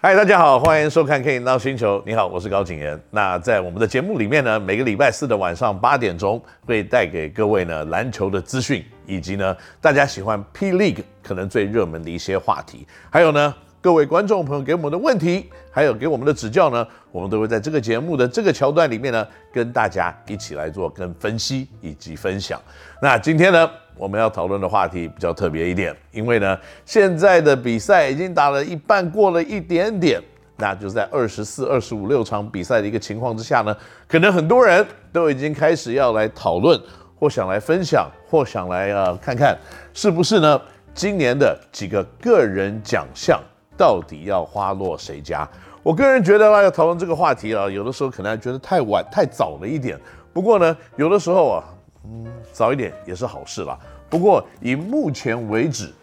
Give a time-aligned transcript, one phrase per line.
[0.00, 1.98] 嗨，大家好，欢迎收看《Ken 闹星球》。
[2.06, 2.96] 你好，我是高景言。
[3.10, 13.52] 那在我们的节目里面呢，每个礼拜四的晚上八点钟会带给各位呢篮球的资讯，以及呢大家喜欢 P League 可能最热门的一些话题，还有呢。
[13.88, 22.60] 各位观众朋友给我们的问题，还有给我们的指教呢，我们都会在这个节目的这个桥段里面呢，跟大家一起来做跟分析以及分享。
[23.00, 26.54] 那今天呢，我们要讨论的话题比较特别一点，因为呢，
[26.84, 30.20] 现在的比赛已经打了一半，过了一点点，
[30.58, 33.74] 那就在二十四、二十五六场比赛的一个情况之下呢，
[34.06, 36.78] 可能很多人都已经开始要来讨论，
[37.18, 39.56] 或想来分享，或想来呃看看
[39.94, 40.60] 是不是呢，
[40.92, 43.40] 今年的几个个人奖项。
[43.78, 45.48] 到底要花落谁家？
[45.84, 49.98] 我个人觉得呢，要讨论这个话题啊，有的时候可能还觉得太晚、太早了一点。
[50.32, 51.64] 不过呢，有的时候啊，
[52.04, 53.78] 嗯，早一点也是好事啦。
[54.10, 55.94] 不过以目前为止，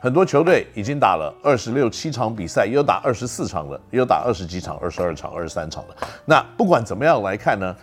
[0.00, 5.94] 很多球队已经打了二十六七场比赛，也有打二十四场的，也有打二十几场、二十二场、二十三场的。
[6.24, 7.76] 那不管怎么样来看呢，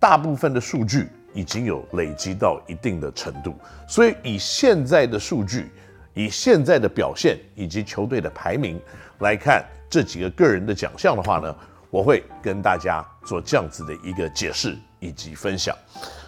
[0.00, 3.54] 大部分的数据已经有累积到一定的程度，
[3.86, 5.70] 所以以现在的数据。
[6.18, 8.80] 以现在的表现以及球队的排名
[9.20, 11.54] 来看，这几个个人的奖项的话呢，
[11.90, 15.72] 我会跟大家做这样子的一个解释以及分享。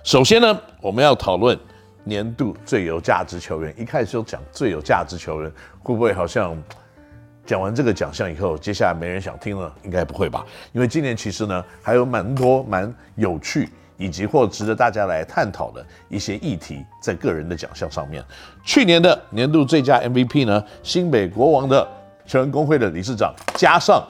[0.05, 1.59] 首先呢，我们要讨论
[2.05, 3.75] 年度最有价值球员。
[3.77, 5.51] 一开始就讲最有价值球员，
[5.83, 6.57] 会不会好像
[7.45, 9.75] 讲完这个奖项以后，接下来没人想听了？
[9.83, 10.47] 应该不会吧？
[10.71, 13.69] 因为今年其实呢，还有蛮多蛮有趣。
[14.01, 18.25] 以及或值得大家来探讨的一些议题，在个人的奖项上面，
[18.65, 21.87] 去年的年度最佳 MVP 呢，新北国王的
[22.25, 24.03] 球员工会的理事长，加上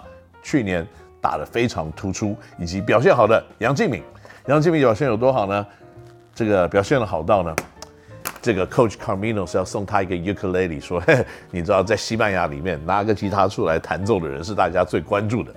[0.45, 0.87] 去年
[1.21, 4.01] 打得非常突出以及表现好的杨敬敏，
[4.47, 5.67] 杨敬敏表现有多好呢？
[6.33, 7.57] 这个表现的好到呢，
[8.41, 15.53] 这个 Coach Carmino 是要送他一个 ukulele，说，嘿，你知道在西班牙里面拿个吉他出来弹奏的人是大家最关注的，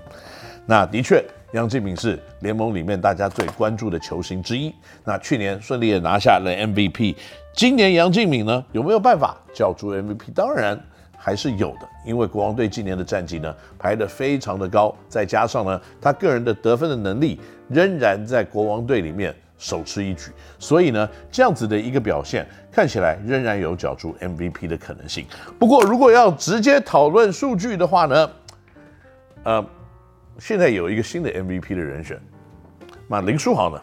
[0.66, 1.24] 那的确。
[1.53, 4.74] 杨敬敏是联盟里面大家最关注的球星之一。
[5.03, 7.16] 那去年顺利的拿下了 MVP，
[7.56, 10.34] 今年杨敬敏呢有没有办法角逐 MVP？
[10.34, 10.80] 当然
[11.16, 25.24] 还是有的，因为国王队今年的战绩呢排得非常的高，再加上呢他个人的得分的能力仍然在国王队里面首屈一举，所以呢这样子的一个表现看起来仍然有角逐 MVP 的可能性。
[25.59, 28.31] 不过如果要直接讨论数据的话呢，
[29.44, 29.63] 呃。
[30.40, 32.20] 现在有一个新的 MVP 的人选，
[33.08, 33.82] 那林书豪呢？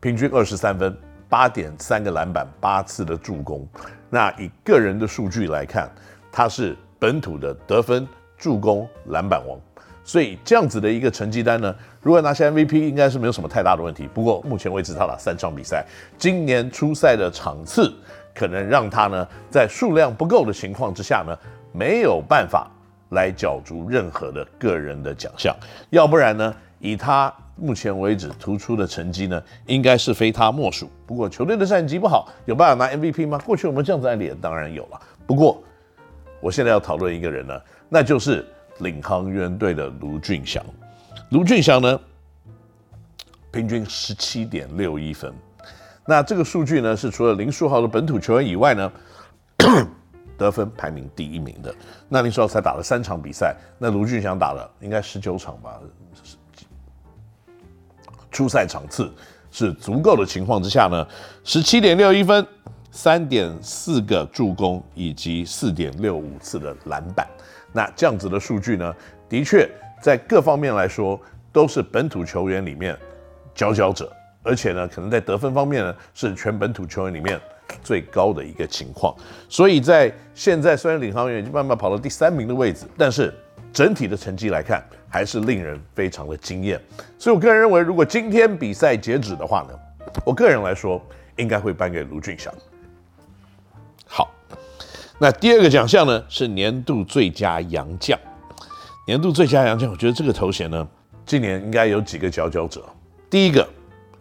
[0.00, 0.96] 平均二十三分，
[1.28, 3.66] 八点三个篮板，八次的助攻。
[4.10, 5.90] 那以个人的数据来看，
[6.30, 8.06] 他是本土的得分、
[8.36, 9.58] 助攻、篮板王。
[10.04, 14.08] 所以这样子的一个成绩单呢，如果拿下 MVP，应该是没有什么太大的问题。
[14.12, 15.86] 不过目前为止，他打三场比赛，
[16.18, 17.92] 今年出赛的场次
[18.34, 21.36] 可能让他呢，在数量不够的情况之下呢，
[21.72, 22.70] 没有办法。
[23.12, 25.54] 来角逐任何的个人的奖项，
[25.90, 30.90] 要不然呢，以他目前为止突出的成绩呢，应该是非他莫属。
[31.06, 33.38] 不过球队的战绩不好，有办法拿 MVP 吗？
[33.38, 35.00] 过去我们这样子案例当然有了。
[35.26, 35.62] 不过
[36.40, 38.44] 我现在要讨论一个人呢，那就是
[38.78, 40.64] 领航员队的卢峻翔。
[41.30, 42.00] 卢峻翔呢，
[43.50, 45.32] 平均十七点六一分，
[46.06, 48.92] 那这个数据呢，是除了林书豪的本土球员以外呢。
[50.42, 51.72] 得分排名第一名的，
[52.08, 55.78] 那那时候才打了三场比赛，那卢俊祥打了应该十九场吧，
[58.30, 59.12] 出赛场次
[59.52, 61.06] 是足够的情况之下呢，
[61.44, 62.44] 十七点六一分，
[62.90, 67.24] 三点四个助攻以及四点六五次的篮板，
[67.72, 68.92] 那这样子的数据呢，
[69.28, 69.70] 的确
[70.02, 71.20] 在各方面来说
[71.52, 72.98] 都是本土球员里面
[73.54, 77.40] 佼佼者，而且呢，可能在得分方面呢，是全本土球员里面。
[77.82, 79.14] 最高的一个情况，
[79.48, 83.32] 所以在现在虽然领航员已经慢慢跑到第三名的位置，但是
[83.72, 86.80] 整体的成绩来看，还是令人非常的惊艳。
[87.18, 89.78] 所以我个人认为，如果今天比赛截止的话呢，
[90.24, 91.00] 我个人来说
[91.36, 92.52] 应该会颁给卢俊祥。
[94.06, 94.30] 好，
[95.18, 98.18] 那第二个奖项呢是年度最佳洋将。
[99.06, 100.86] 年度最佳洋将，我觉得这个头衔呢，
[101.26, 102.84] 今年应该有几个佼佼者。
[103.28, 103.66] 第一个，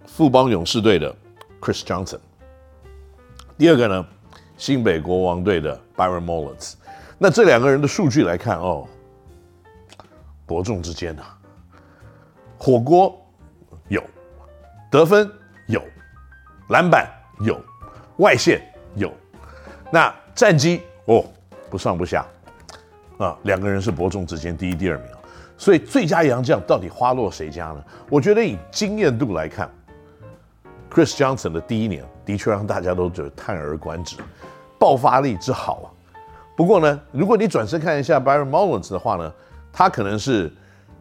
[0.07, 1.13] 富邦勇士队的
[1.59, 2.19] Chris Johnson。
[3.61, 4.03] 第二个呢，
[4.57, 6.73] 新北国王队的 Byron Mullins，
[7.19, 8.87] 那这两个人的数据来看哦，
[10.47, 11.37] 伯仲之间啊，
[12.57, 13.15] 火锅
[13.87, 14.03] 有，
[14.89, 15.29] 得分
[15.67, 15.79] 有，
[16.69, 17.07] 篮板
[17.41, 17.61] 有，
[18.17, 18.63] 外线
[18.95, 19.13] 有，
[19.91, 21.23] 那战绩哦
[21.69, 22.25] 不上不下
[23.19, 25.07] 啊，两个人是伯仲之间第一、第二名，
[25.55, 27.85] 所以最佳洋将到底花落谁家呢？
[28.09, 29.69] 我觉得以经验度来看。
[30.93, 34.17] Chris Johnson 的第一年的确让大家都觉得叹而观止，
[34.77, 35.88] 爆发力之好啊。
[36.55, 39.33] 不过呢，如果你转身看一下 Byron Mullins 的话呢，
[39.71, 40.51] 他可能是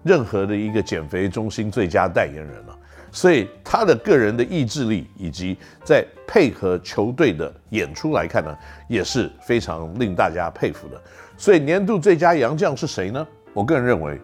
[0.04, 2.78] 任何的一个减肥中心最佳代言人了。
[3.12, 11.02] 所以他的个人的意志力以及在配合球队的演出来看呢，也是非常令大家佩服的。
[11.36, 13.26] 所以年度最佳洋将是谁呢？
[13.52, 14.20] 我个人认为，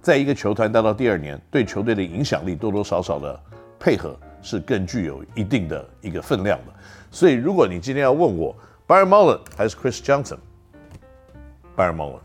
[0.00, 3.38] 在一个球团待到第二年，对球队的影响力多多少少的
[3.78, 6.72] 配合是更具有一定的一个分量的。
[7.10, 8.54] 所以如果你今天要问我
[8.86, 12.20] ，Byron Mullin 还是 Chris Johnson，Byron Mullin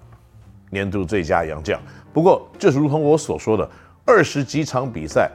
[0.70, 1.82] 年度最佳洋将。
[2.14, 3.70] 不过就是如同我所说的，
[4.06, 5.32] 二十几场比赛。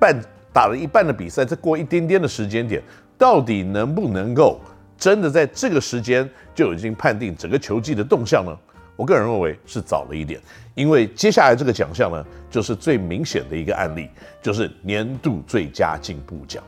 [0.00, 0.16] 半
[0.52, 2.80] 打了一半的比赛，再过一点点的时间点，
[3.18, 4.60] 到底能不能够
[4.96, 8.56] 真的在这个时间就已经判定整个球季的动向呢？
[8.98, 10.40] 我个人认为是早了一点，
[10.74, 14.10] 因为接下来这个奖项呢，就是最明显的一个案例，
[14.42, 16.60] 就是年度最佳进步奖。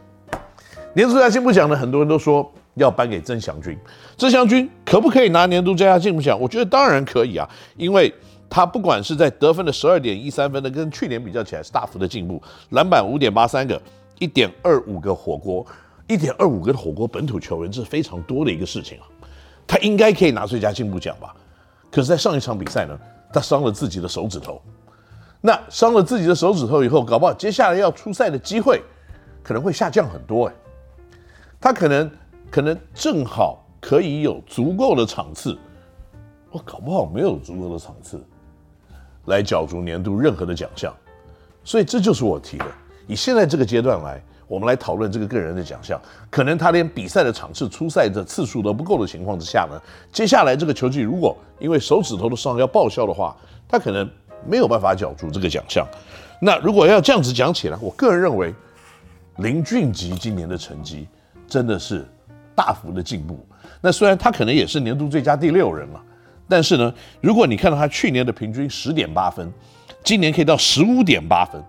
[0.95, 3.77] 年度最佳进步奖呢，很多人都说要颁给曾祥军，
[4.17, 6.41] 曾祥军可不可以拿年度最佳进步奖？
[6.41, 8.15] 我觉得当然可以啊，因为。
[8.53, 12.43] 他不管是在得分的十二点一三分的，跟去年比较起来是大幅的进步。
[12.71, 13.81] 篮板五点八三个，
[14.19, 15.65] 一点二五个火锅，
[16.09, 19.07] 一点二五个火锅，本土球员这是非常多的一个事情啊。
[19.69, 21.33] 他应该可以拿最佳进步奖吧？
[21.91, 22.99] 可是，在上一场比赛呢，
[23.33, 24.61] 他伤了自己的手指头。
[25.41, 28.83] 那伤了自己的手指头以后，搞不好接下来要出赛的机会
[29.43, 30.55] 可能会下降很多哎。
[31.61, 32.11] 他可能
[32.51, 35.59] 可能正好可以有足够的场次，
[36.51, 38.23] 我搞不好没有足够的场次。
[39.27, 40.95] 来角逐年度任何的奖项，
[41.63, 42.67] 所以这就是我提的。
[43.07, 45.97] 以现在这个阶段来，我们来讨论这个个人的奖项，
[46.29, 49.81] 可能他连比赛的场次、出赛的次数都不够的情况之下呢，
[50.13, 53.37] 接下来这个球季如果因为手指头的伤要报销的话，
[53.69, 54.11] 他可能
[54.45, 55.87] 没有办法角逐这个奖项。
[56.41, 58.53] 那如果要这样子讲起来，我个人认为
[59.37, 61.07] 林俊杰今年的成绩
[61.47, 62.05] 真的是
[62.53, 63.39] 大幅的进步。
[63.81, 66.03] 那虽然他可能也是年度最佳第六人了。
[66.49, 69.49] 但是呢，如果你看到他去年的平均十点八分，
[70.03, 71.63] 今年可以到十五点八分；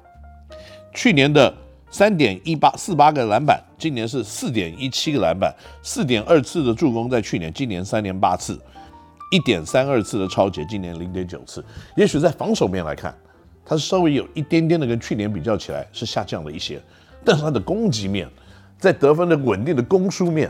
[0.92, 1.54] 去年的
[1.92, 5.52] 三点一八四八个篮板，今年是四点一七个篮板；
[5.84, 8.56] 四点二次的助攻，在去年，今年三点八次；
[9.30, 11.64] 一点三二次的抄截，今年零点九次。
[11.98, 13.14] 也许在防守面来看，
[13.66, 16.82] 他稍微有一点点的跟去年比较起来是下降了一些，
[17.26, 18.26] 但是他的攻击面，
[18.80, 20.50] 在得分的稳定的攻输面，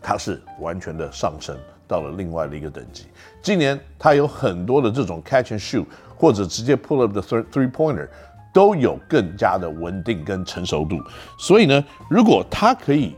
[0.00, 1.54] 他是完全的上升。
[1.86, 3.06] 到了另外的一个等级。
[3.42, 5.84] 今年他有很多的这种 catch and shoot，
[6.16, 8.06] 或者直接 pull up the three pointer，
[8.52, 11.00] 都有更加的稳定跟成熟度。
[11.38, 13.16] 所以呢，如果他可以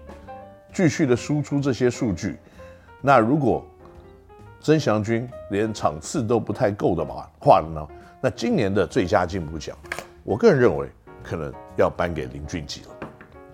[0.73, 2.38] 继续的输出这些数据，
[3.00, 3.64] 那如果
[4.61, 7.87] 曾祥军连场次都不太够的话话呢，
[8.20, 9.76] 那今年的最佳进步奖，
[10.23, 10.88] 我个人认为
[11.23, 13.08] 可能要颁给林俊杰了。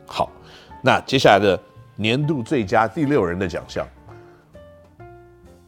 [0.06, 0.30] 好，
[0.82, 1.58] 那接下来的
[1.96, 3.86] 年度最佳第六人的奖项。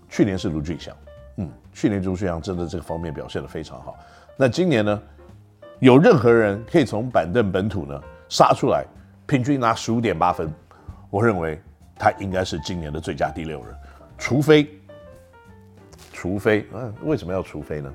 [0.09, 0.95] 去年是卢俊祥，
[1.37, 3.97] 嗯，去年卢峻翔真的这个方面表现得非常好。
[4.37, 5.03] 那今年呢，
[5.81, 7.99] 有任何人可以从板凳本土呢
[8.29, 8.85] 杀出来，
[9.27, 10.53] 平均拿十五点八分，
[11.09, 11.59] 我认为
[11.99, 13.75] 他应该是今年的最佳第六人，
[14.19, 14.69] 除非，
[16.13, 17.91] 除非，嗯，为什么要除非呢？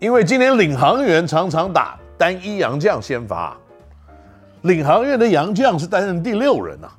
[0.00, 3.56] 因为今年领航员常常打单一洋将先发，
[4.62, 6.90] 领航员的洋将是担任第六人啊。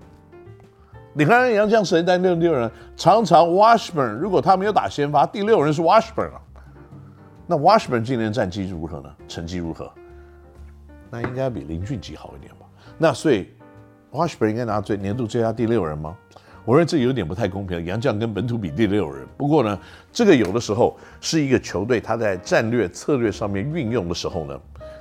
[1.12, 2.72] 你看洋将谁担任第六人？
[2.96, 6.42] 常常 Washburn，如果他没有打先发，第六人是 Washburn 啊。
[7.46, 9.14] 那 Washburn 今年战绩如何呢？
[9.28, 9.92] 成绩如何？
[11.10, 12.66] 那应该比林俊杰好一点吧？
[12.98, 13.50] 那所以
[14.12, 16.16] Washburn 应该拿最年度最佳第六人吗？
[16.66, 17.84] 我认为这有点不太公平。
[17.86, 19.28] 杨绛跟本土比第六人。
[19.36, 19.78] 不过呢，
[20.12, 24.58] 这个有的时候是一个球队他在战略策略上面运用的时候呢，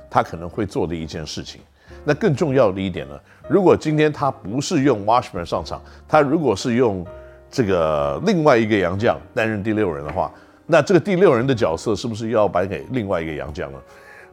[0.09, 1.61] 他可能会做的一件事情。
[2.03, 7.05] 那更重要的一点呢，如果今天他不是用 Washburn 上场，他如果是用
[7.49, 10.29] 这个另外一个洋将担任第六人的话，
[10.65, 13.79] 那这个第六人的角色是不是又要颁给另外一个杨绛呢？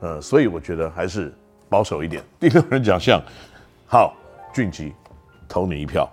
[0.01, 1.33] 呃，所以我觉得还是
[1.69, 3.21] 保守一点，第六人奖项，
[3.87, 4.15] 好，
[4.55, 4.93] 俊吉，
[5.49, 6.09] 投你一票。